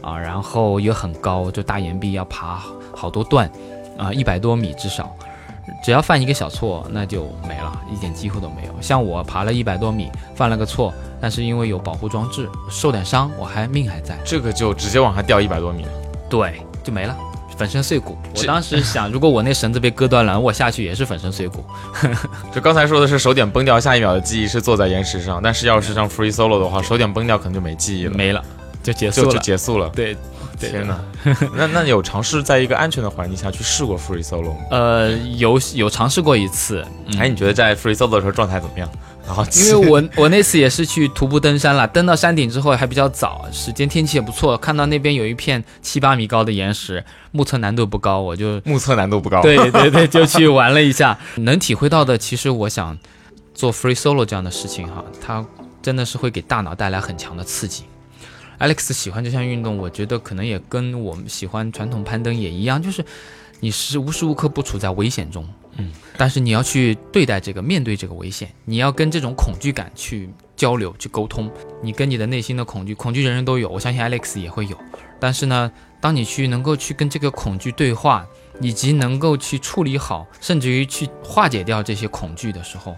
[0.00, 2.62] 啊，然后也很高，就大岩壁要爬
[2.94, 3.50] 好多段，
[3.98, 5.12] 啊，一百多米至少，
[5.82, 8.74] 只要犯一个小错，那就没了，一点机会都没有。
[8.80, 15.84] 像我爬了一百多米，犯了个错，但是因为有保护装置，受点伤，我还命还在，这个就直接往下掉一百多米，
[16.30, 17.16] 对，就没了。
[17.56, 18.16] 粉身碎骨。
[18.36, 21.64] 我当时想，如果我那绳子被割断了，我下去也是粉身碎骨。
[22.54, 25.40] 就刚才说的是手点崩掉，下一秒的记忆是坐在岩石上。
[25.42, 28.42] 但是要是上 free solo 的话，手点崩掉可能就没记忆了，没了，
[28.82, 29.88] 就结束了，就结束了。
[29.90, 30.16] 对，
[30.58, 30.98] 天哪！
[31.56, 34.60] 那那有尝试在一个安全的环境下去试过 free solo 吗？
[34.70, 36.84] 呃，有有尝试过一次。
[37.18, 38.88] 哎，你觉得在 free solo 的时候状态怎么样？
[39.54, 52.98] 因为我我那次也是去徒步登山了，登到山顶之后还比较早，时间天气也不错，看到那边有一片七八米高的岩石，目测难度不高，我就目测难度不高，对对对， 就去玩了一下，能体会到的，其实我想
[53.54, 55.44] 做 free solo 这样的事情哈，它
[55.80, 57.84] 真的是会给大脑带来很强的刺激。
[58.58, 63.04] Alex 喜欢这项运动，我觉得可能也跟我们喜欢传统攀登也一样，就是
[63.60, 65.44] 你是无时无刻不处在危险中。
[65.76, 71.50] 嗯，但是你要去对待这个，面对这个危险，你要跟这种恐惧感去交流、去沟通。
[71.82, 74.76] 你跟你的内心的恐惧，恐惧人人都有，我相信 Alex 也会有。
[75.18, 78.26] 但是呢，当你去能够去跟这个恐惧对话，
[78.60, 82.96] 以及能够去处理好，甚至于去化解掉这些恐惧的时候，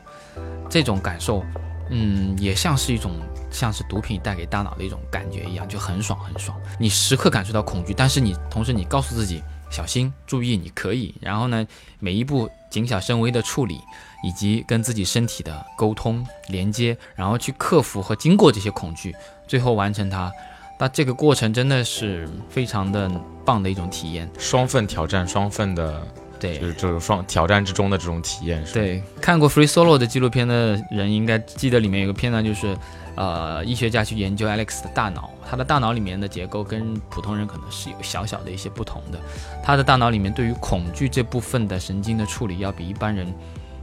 [0.68, 1.44] 这种感受，
[1.90, 3.12] 嗯，也像是一种
[3.50, 6.60] 像是毒品带给大脑的一种感觉一样，就很爽很爽。
[6.80, 9.40] 你时刻感受到恐惧，但是你同时你告诉自己。
[9.70, 11.12] 小心，注意，你可以。
[11.20, 11.66] 然后呢，
[11.98, 13.80] 每一步谨小慎微的处理，
[14.24, 19.14] 以及跟自己身体的沟通连接，然后去克服和经过这些恐惧，
[19.46, 20.32] 最后完成它。
[20.76, 23.08] 那这个过程真的是非常的
[23.44, 26.04] 棒的一种体验，双份挑战，双份的，
[26.38, 28.64] 对，就是这种双挑战之中的这种体验。
[28.66, 32.76] 是对，看过 Free Solo 的纪录片的人应该记得里面有个片段，就是。
[33.16, 39.20] 呃，医学家去研究 Alex 的大脑，他的大脑里面的结构跟普通人可能是有小小的一些不同的。
[39.62, 43.32] 他的大脑里面对于恐惧这部分的神经的处理要比一般人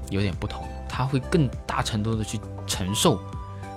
[0.10, 2.38] 有点不同，他会更大程度的去
[2.68, 3.22] 承受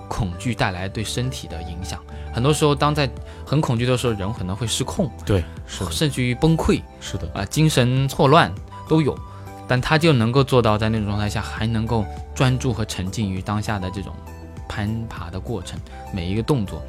[0.07, 1.99] 恐惧带来对身体的影响。
[2.33, 3.09] 很多时候，当在
[3.45, 8.53] 很恐惧的时候，人可能会失控，对，是甚至于崩溃，是的，啊，精神错乱
[8.87, 9.17] 都有。
[9.67, 14.13] 但他就能够做到在那种状态下还能够专注和沉浸于当下的这种。
[14.67, 15.79] 攀爬的过程，
[16.11, 16.83] 每一个动作。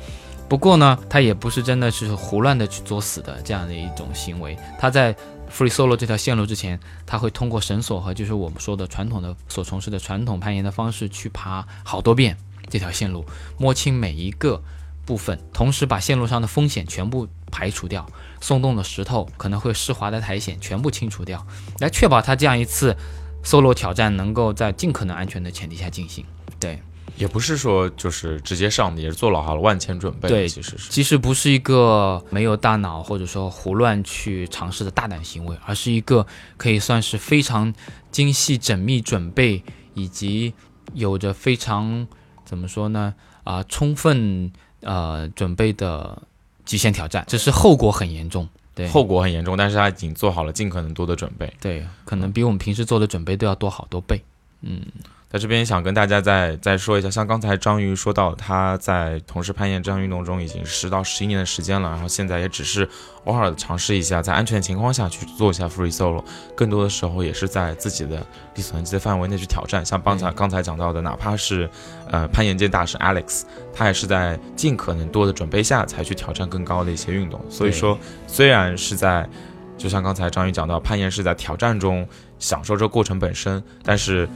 [0.48, 4.56] 不过呢，他也不是真的是胡乱的去作死的这样的一种行为。
[4.78, 5.14] 他在
[5.54, 12.34] free solo 这条线路之前，他会通过绳索和就是我们说的传统的所从事的传统攀岩的方式去爬好多遍
[12.68, 13.24] 这条线路，
[13.58, 14.62] 摸清每一个
[15.04, 18.06] 部分，同时把线路上的风险全部排除掉，
[18.40, 21.46] 松动的石头可能会湿滑的苔藓全部清除掉，
[21.78, 22.96] 来确保他这样一次
[23.44, 26.24] solo 挑战能够在尽可能安全的前提下进行。
[26.58, 26.80] 对。
[27.16, 30.28] 也不是说就是直接上的，也是做好了万千准备。
[30.28, 36.26] 对，其实是其实不是一个没有大脑或者说胡乱去尝试的大胆行为，而是一个
[36.58, 37.72] 可以算是非常
[38.12, 39.62] 精细缜密准备
[39.94, 40.52] 以及
[40.92, 42.06] 有着非常
[42.46, 43.12] 怎么说呢
[43.44, 46.22] 啊充分呃准备的
[46.64, 47.22] 极限挑战。
[47.28, 51.52] 只是后果很严重，对，后果很严重，但是他已经做好了尽可能多的准备。
[51.60, 54.22] 对，可能比我们平时做的准备都要多好多倍。
[54.62, 54.80] 嗯。
[55.28, 62.88] 在这边想跟大家再再说一下，像刚才章鱼说到，他在从事攀岩这项运动中已经十到十一年的时间了，然后现在也只是
[63.24, 69.84] 偶尔的尝试一下，在安全情况下去做一下 free solo，更多的时候也是在自己的力所能及的范围内去挑战。
[69.84, 71.68] 像刚才刚才讲到的，哪怕是
[72.08, 73.42] 呃攀岩界大神 Alex，
[73.74, 77.44] 他也是在尽可能多的准备下才去挑战更高的一些运动。
[77.50, 79.28] 所以说，虽然是在
[79.76, 82.08] 就像刚才章鱼讲到，攀岩是在挑战中
[82.38, 84.28] 享受这个过程本身，但是。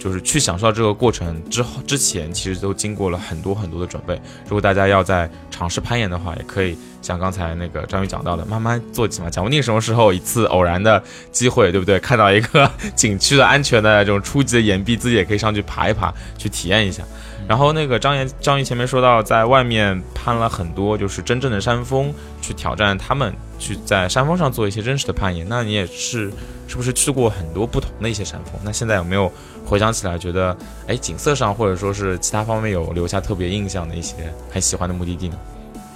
[0.00, 4.14] 就是去享受这个过程之后，之前其实都经过了很多很多的准备。
[4.44, 9.28] 如果大家要在尝试攀岩的话，也可以像刚才那个张宇讲到的，慢慢做起嘛。
[9.28, 12.00] 讲不定什么时候一次偶然的机会，对不对？
[12.00, 17.02] 看到一个景区的安全的这种初级的岩壁，自己也可以上去爬一爬，去体验一下。
[17.46, 22.10] 然后那个张岩张宇前面说到，在外面攀了很多，就是真正的山峰，
[22.40, 25.46] 去挑战他们去在山峰上做一些真实的攀岩。
[25.46, 26.32] 那你也是
[26.68, 28.54] 是不是去过很多不同的一些山峰？
[28.64, 29.30] 那现在有没有？
[29.64, 34.14] 回想起来，觉得哎，景色上或者说是其他方面有留下特别印象的一些
[34.50, 35.36] 很喜欢的目的地呢？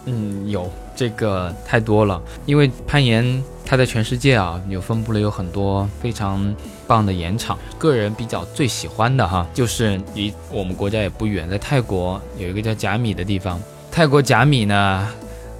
[0.07, 2.21] 嗯，有这个太多了。
[2.45, 6.55] 因为攀岩，它在全世界啊，有分布了有很多非常
[6.87, 7.59] 棒的岩场。
[7.79, 13.59] 个人比较最喜欢的哈，就是离我们国家也不远，在泰国有一个叫甲米的地方。
[13.91, 15.09] 泰国甲米呢，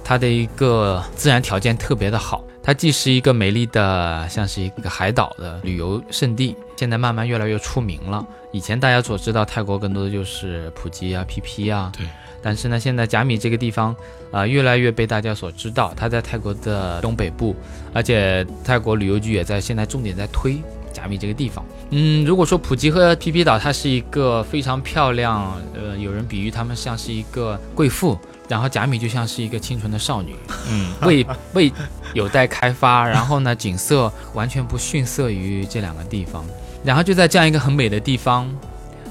[0.03, 2.43] 它的一个自然条件特别的好。
[2.65, 8.25] 它既是一个美丽的，像是一个海岛的旅游胜地，现在慢慢越来越出名了。
[8.51, 12.07] 以前大家所知道泰国更多的就是普吉啊、PP 啊，对。
[12.41, 13.95] 但是呢，现在甲米这个地方
[14.31, 15.93] 啊，越来越被大家所知道。
[15.95, 17.55] 它在泰国的东北部，
[17.93, 20.57] 而且泰国旅游局也在现在重点在推
[20.91, 21.63] 甲米这个地方。
[21.91, 28.17] 嗯，如果说普吉和 PP 岛，它是一个非常漂亮，呃，有人比喻他们像是一个贵妇。
[28.47, 30.35] 然后贾米就像是一个清纯的少女，
[30.69, 31.71] 嗯，未未
[32.13, 33.05] 有待开发。
[33.09, 36.45] 然后呢，景色完全不逊色于这两个地方。
[36.83, 38.47] 然后就在这样一个很美的地方，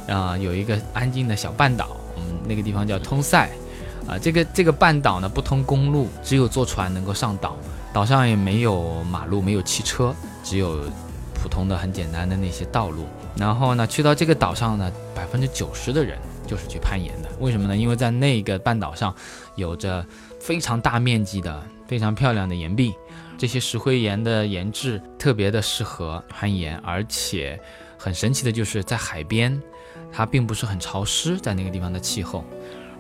[0.07, 3.49] 啊，有一个安静的小半岛，嗯，那个地方叫通塞，
[4.07, 7.57] 啊，这个这个半岛呢不通公路，只有坐船能够上岛，
[7.93, 10.79] 岛上也没有马路，没有汽车，只有
[11.35, 13.07] 普通的很简单的那些道路。
[13.37, 16.17] 然后呢，去到这个岛上呢，百分之九十的人。
[16.55, 17.77] 就是去攀岩的，为什么呢？
[17.77, 19.13] 因为在那个半岛上，
[19.57, 20.07] 有着
[20.39, 22.95] 非常大面积的、非常漂亮的岩壁，
[23.37, 27.59] 这些石灰岩的岩质特别的适合攀岩，而且
[27.99, 29.61] 很神奇的就是在海边，
[30.13, 32.45] 它并不是很潮湿，在那个地方的气候，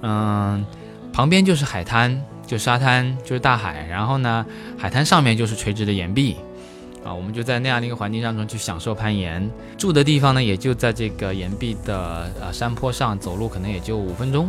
[0.02, 0.66] 嗯，
[1.12, 4.44] 旁边就是海滩，就沙滩，就是大海，然后呢，
[4.76, 6.38] 海滩上面就是垂直的岩壁。
[7.04, 14.48] 啊，我们就在那样的一个环境当中去享受攀岩，住的地方呢也就在这个岩壁的呃山坡上，走路可能也就五分钟。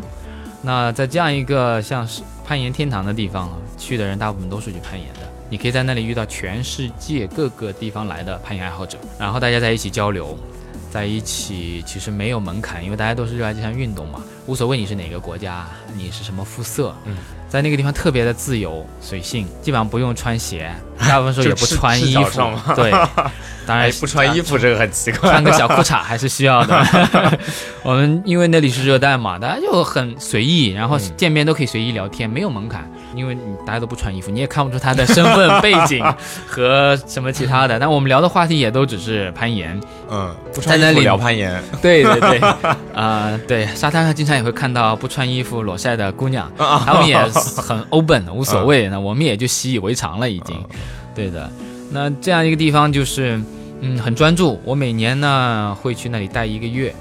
[0.61, 5.19] 那在这样一个像是攀岩天堂的地方啊，去的人大部分都是去攀岩的。
[5.47, 10.35] 你可以在那里遇到全世界各个地方来的攀岩爱好者，然后大家在一起交流，
[10.89, 17.15] 在一起其实没有门槛，因为大家都是热爱这项运动嘛，无所谓你是哪个国家，你是什么肤色，嗯。
[17.55, 22.41] 在那个地方特别的自由随性，基本上不用穿鞋， 大部分时候也不穿衣服。
[22.75, 22.91] 对，
[23.65, 26.85] 当然不穿衣服这个很奇怪，穿个小裤衩还是需要的。
[27.81, 32.91] 我们因为那里是热带嘛，大家就很随意，然后见面都可以随意聊天，没有门槛。
[33.15, 36.03] 因为你大家都不穿衣服， 你也看不出他的身份背景
[36.45, 37.77] 和什么其他的。
[37.79, 41.61] 但我们聊的话题也都只是攀岩，嗯，不穿衣服聊攀岩。
[41.81, 42.39] 对 对对，
[42.93, 48.87] 啊，对，沙滩上经常也会看到不穿衣服裸晒的姑娘，他们也很 open，无所谓。
[48.89, 50.55] 那我们也就习以为常了，已经。
[51.13, 51.49] 对的，
[51.91, 53.41] 那这样一个地方就是，
[53.81, 54.59] 嗯，很专注。
[54.63, 56.93] 我每年呢会去那里待一个月。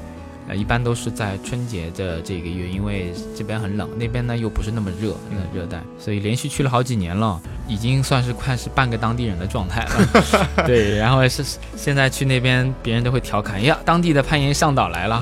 [0.49, 10.65] 呃，一般都是在春节的这个月，因为这边很冷，那边呢又不是那么热，那热带，所以连续去了好几年了，已经算是快是半个当地人的状态了。
[10.67, 11.43] 对，然后是
[11.77, 15.21] 现在去那边，别人都会调侃呀，当地的攀岩向导来了，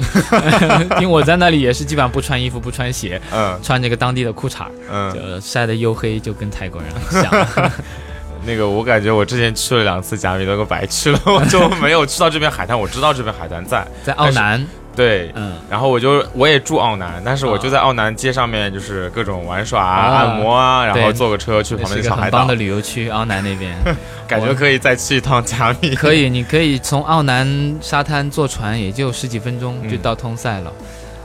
[1.01, 7.73] 因为我在那里也是基本上不穿衣服、不穿鞋，嗯，穿这个当地的裤衩，嗯，就晒得黝黑，就跟泰国人很像。
[8.45, 12.77] 那个我感觉我之前去了两次甲米，都个白去了，我就没有去到这边海滩。
[12.77, 14.67] 我知道这边海滩在，在澳南。
[14.95, 22.41] 对，嗯，然后我就我也住奥南，但是我就在奥南街上面，就是各种玩耍啊、按摩啊，然后坐个车去旁边小海岛。
[22.41, 23.75] 棒的旅游区，奥南那边，
[24.29, 25.95] 感觉可以再去一趟加密。
[25.95, 30.73] 可以，你可以从奥南沙滩坐船，也就十几分钟就到通塞了。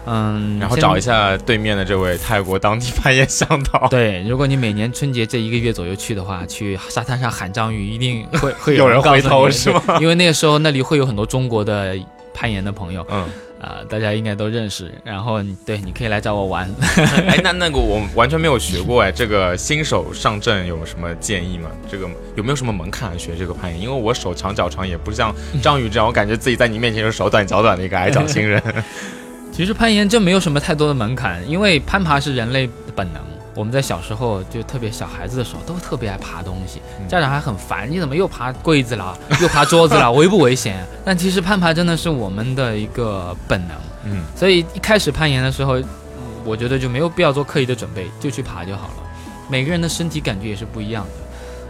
[0.05, 3.87] 嗯，然后找一下对面的这位泰国当地攀岩向导。
[3.91, 9.81] 对，如果你每年春节这一个月左右去的话，去沙滩上喊章鱼，一定会会有人回头是吗？
[9.99, 11.97] 因为那个时候那里会有很多中国的。
[12.39, 13.25] 攀岩的朋友，嗯，
[13.61, 14.91] 啊、大家应该都认识。
[15.03, 16.69] 然后对，你可以来找我玩。
[17.27, 21.69] 哎，那那个我完全没有学过哎，这个新手上阵有什么建议吗？
[21.89, 23.81] 这个有没有什么门槛学这个攀岩？
[23.81, 28.61] 因为我手长脚长，也不像张宇这样，我感觉自己在你面前是手短脚短的一个矮脚 新人。
[29.51, 33.21] 其实攀岩真没有什么太多的门槛，因为攀爬是人类的本能。
[33.57, 36.79] 我们在小时候就特别小孩子的时候，都特别爱爬东西，
[37.09, 40.85] 家长还很烦，你怎么又爬柜子了， 又爬桌子了， 危不危险？
[41.03, 45.85] 但其实攀爬真的是我们的一个本能，嗯，所以一开始攀岩的时候，嗯
[46.45, 48.93] 我觉得就没有必要做刻意的准备，就去爬就好了。
[49.49, 51.11] 每个人的身体感觉也是不一样的。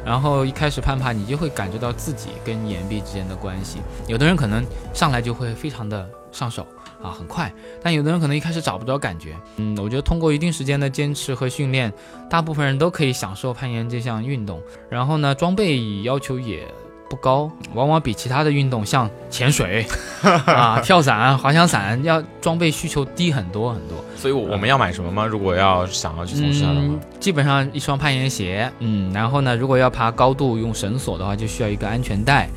[0.06, 3.80] 然后一开始攀爬，你就会感觉到自己跟岩壁之间的关系。
[4.08, 4.64] 有的人可能
[4.94, 6.66] 上来就会非常的上手
[7.02, 7.50] 啊，很快；
[7.82, 9.36] 但有的人可能一开始找不着感觉。
[9.58, 11.92] 嗯，我觉得通过一定时间的坚持和训练，
[12.30, 14.62] 大部分人都可以享受攀岩这项运动。
[14.90, 16.68] 然后呢，装备要求也
[17.10, 19.86] 不高，往往比其他的运动像潜水
[20.46, 24.04] 啊、跳伞、滑翔伞要装备需求低很多很多。
[24.18, 25.26] 所以我我们要买什么吗？
[25.26, 32.50] 如果要想要去从事它的话嗯，，基本上一双攀岩鞋，嗯，然后呢，如果要爬高度用绳索的话，就需要一个安全带，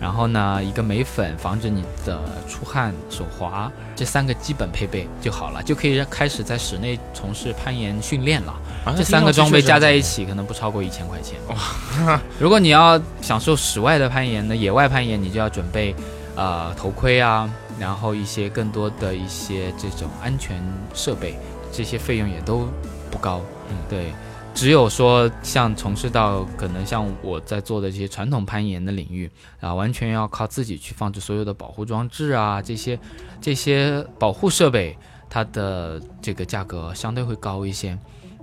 [0.00, 8.52] 然后呢，一个眉粉防止你的出汗、手滑，这三个基本配备就好了，就可以开始在室内从事攀岩训练了。
[8.84, 11.38] 啊这三个装备加在一，起，可能不超过一千块钱。
[11.48, 12.20] 哇！
[12.38, 15.94] 如果你要享受室外的攀岩呢，野外攀岩，你就要准备，
[16.36, 20.62] 呃，头盔啊，然后一些更多的一些这种安全
[20.94, 21.36] 设备，
[21.72, 22.68] 这些费用也都
[23.10, 23.40] 不高。
[23.70, 24.12] 嗯对。
[24.56, 29.30] 只有说像从事到可能像我在做的这些传统攀岩的领域
[29.60, 32.98] 啊，完全要靠自己去放置所有的保护装置啊，这些
[33.38, 34.96] 这些保护设备，
[35.28, 37.96] 它的这个价格相对会高一些。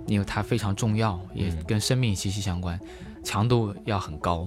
[0.06, 2.78] 因为它非常重要，也嗯跟生命息息相关，
[3.24, 4.46] 强度要很高，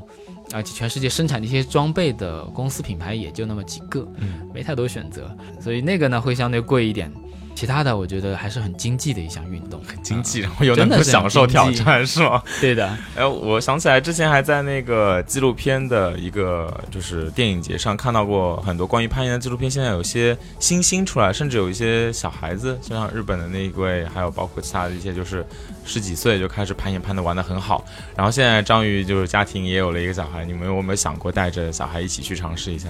[0.54, 7.12] 而且全世界生产这些装备的公司品牌也就那么几个，嗯没太多选择，所以那个呢会相对贵一点。
[7.58, 12.40] 其他的我觉得还是很经济的一项运动，很经济，啊然后又能够享受挑战，是吗？
[12.62, 19.72] 对的，哎，我想起来之前还在那个纪录片的一个就是电影节上看到过很多关于攀岩的纪录片。
[19.72, 25.44] 现在有些新星出来，甚至有一些小孩子，就像日本的那一位，还有包括其他的一些，就是
[25.84, 27.84] 十几岁就开始攀岩，攀的玩的很好。
[28.16, 32.88] 然后现在章鱼就是家庭也有了一个小孩，你们有没有想过带着小孩一起去尝试一下？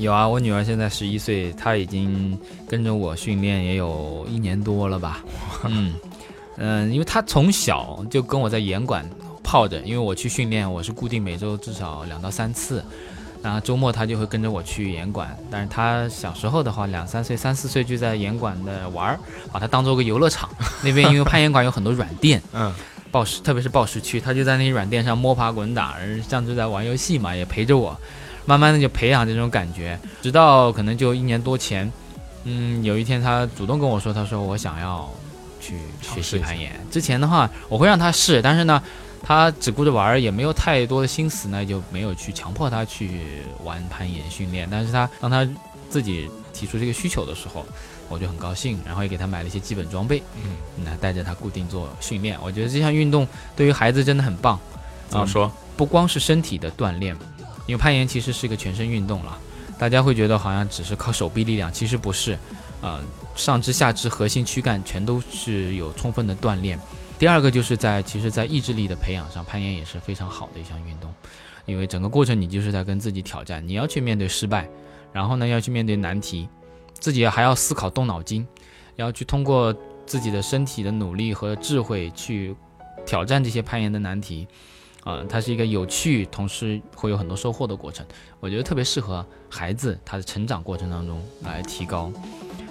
[0.00, 2.36] 有啊，我女儿现在十一岁，她已经
[2.66, 5.22] 跟着我训练也有一年多了吧。
[5.68, 5.94] 嗯
[6.56, 9.04] 嗯，因为她从小就跟我在岩馆
[9.42, 12.82] 泡着，因为我去训练，我是固定每周至少两到三次，
[13.42, 15.36] 然后周末她就会跟着我去岩馆。
[15.50, 19.20] 但是她小时候的话，两三岁、三四岁就在岩馆的玩儿，
[19.52, 20.48] 把它当做个游乐场。
[20.82, 22.72] 那边因为攀岩馆有很多软垫， 嗯，
[23.10, 25.96] 暴石，特别是暴石区，她就在那些软垫上摸爬滚打，
[26.26, 27.94] 像就在玩游戏嘛，也陪着我，
[28.46, 31.90] 慢慢的就培养这种感觉，直到可能就一年多前，
[32.44, 35.08] 嗯，有一天他主动跟我说，他说我想要
[35.60, 36.72] 去学习攀岩。
[36.90, 38.82] 之前的话，我会让他试，但是呢，
[39.22, 44.66] 他只顾着玩，也没有太多的心思呢，就没有去强迫他去玩攀岩训练。
[44.70, 45.46] 但是他当他
[45.88, 47.64] 自己提出这个需求的时候，
[48.08, 52.36] 我就很高兴，然后也给他买了一些基本装备，嗯，那带着他固定做训练。
[52.42, 54.58] 我觉得这项运动对于孩子真的很棒，
[55.08, 55.52] 怎么说？
[55.76, 57.16] 不光是身体的锻炼，
[57.70, 59.38] 因为攀岩其实是一个全身运动了。
[59.78, 62.36] 大家会觉得好像只是靠手臂力量，其实不是，
[62.82, 63.00] 呃，
[63.36, 66.76] 上肢、下肢、核心、躯干全都是有充分的锻炼。
[67.16, 71.14] 第二个就是在其实，在意志力的培养上，攀岩也是非常好的一项运动，
[71.64, 74.68] 因为整个过程你就是在跟自己挑战，你要去面对失败，
[75.12, 76.48] 然后呢要去面对难题，
[76.98, 78.44] 自己还要思考、动脑筋，
[78.96, 79.72] 要去通过
[80.04, 82.56] 自己的身体的努力和智慧去
[83.06, 84.48] 挑战这些攀岩的难题。
[85.04, 88.04] 啊、它是一个有趣，同时会有很多收获的过程。
[88.38, 92.12] 我觉得特别适合孩子他的成长过程当中来提高。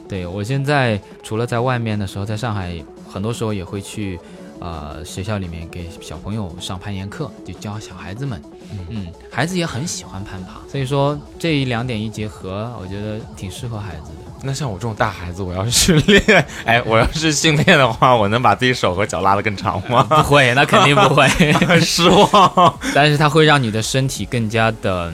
[0.08, 4.20] 对我现在除了在外面的时候，在上海很多时候也会去，
[4.60, 8.42] 呃，学校里面给小朋友上攀岩课，就教小孩子们。
[8.90, 14.29] 嗯，孩子也很喜欢攀爬，所以说这一两点一结合，我觉得挺适合孩子的。
[14.42, 20.04] 那像我这种大孩子，我要是训练，哎，我要是训练的话，我能把自己手和脚拉得更长吗？
[20.10, 21.28] 不会，那肯定不会。
[21.82, 22.80] 失望。
[22.94, 25.12] 但是它会让你的身体更加的，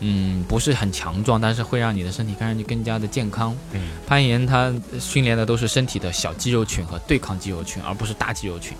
[0.00, 3.56] 嗯，不是很强壮，但是会让你的身体看上去更加的健康。
[3.72, 8.76] 嗯，攀岩它训练的都是身体的小肌肉群和对抗肌肉群，而不是大肌肉群。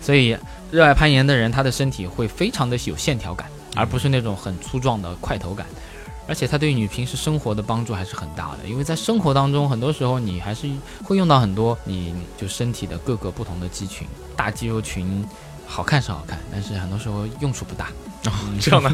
[0.00, 0.36] 所以
[0.70, 5.66] 热爱攀岩的人，他的身体会非常的有线条感，而不是那种很粗壮的块头感。
[6.28, 10.68] 而且它对你平时生活的帮助还是很大的，因为在生活当中，很多时候你还是
[11.02, 14.06] 会用到很多你就身体的各个不同的肌群，
[14.36, 15.24] 大肌肉群，
[15.66, 17.88] 好看是好看，但是很多时候用处不大。
[18.60, 18.92] 这样的，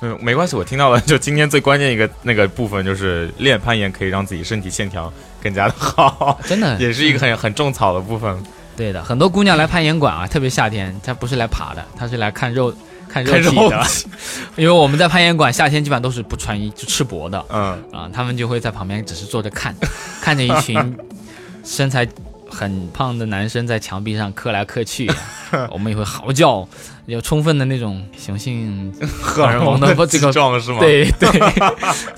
[0.00, 0.98] 嗯，没关系，我听到了。
[1.02, 5.12] 就今天最关键一个那个部分，就是练攀岩可以让自己身体线条
[5.42, 8.42] 更加的好， 真的 也是一个很很种草的部分。
[8.74, 12.74] 对的，很多姑娘来攀岩馆啊，特别夏天，她不是来爬的，她是来看肉、
[13.12, 13.86] 看肉看体的。
[14.56, 19.74] 因为我们在攀岩馆夏天基本上都是不穿衣，就赤膊的嗯，啊，他们就会在旁边只是坐着看，
[20.22, 20.96] 看着一群
[21.64, 22.08] 身材
[22.48, 25.10] 很胖的男生在墙壁上磕来磕去，
[25.70, 26.66] 我们也会嚎叫，
[27.06, 28.92] 有充分的那种雄性
[29.22, 30.80] 荷尔蒙的这个壮是吗？。
[30.80, 31.30] 对对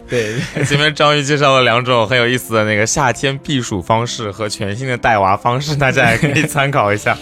[0.08, 7.16] 对，前面章鱼介绍了两种很有意思的那个夏天避暑方式和全新的带娃方式，大家也可以参考一下。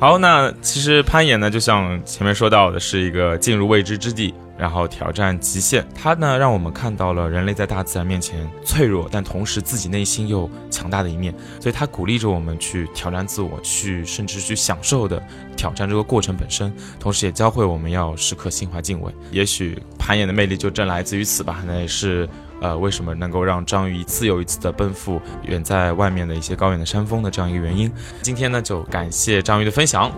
[0.00, 5.84] 好，那其实攀岩呢，就像前面说到的，是一个进入未知之地，然后挑战极限。
[5.92, 11.34] 它呢，让我们看到了人类在大自然面前脆弱，但同时自己内心又强大的一面。
[11.58, 15.20] 所以它鼓励着我们去挑战自我，去甚至去享受的
[15.56, 19.12] 挑战这个过程本身，同时也教会我们要时刻心怀敬畏。
[19.32, 22.28] 也许攀岩的魅力就正来自于此吧，那也是。
[22.60, 27.90] 呃，为什么能够让章鱼一次又一次的奔赴远在外面的一些高远的山峰的这样一个原因？
[28.22, 30.10] 今天呢，就感谢章鱼的分享。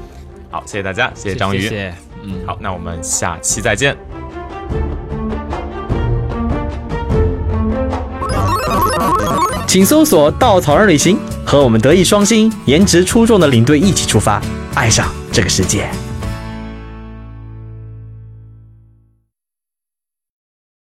[0.51, 1.61] 好，谢谢大家，谢谢章鱼。
[1.61, 3.97] 谢谢，嗯，好，那我们下期再见。
[9.67, 11.17] 请搜索“稻草人旅行”，
[11.47, 14.43] 和我们德艺双馨、颜值出众的领队一起出发，
[14.75, 15.89] 爱上这个世界。